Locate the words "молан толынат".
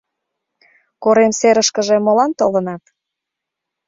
2.05-2.83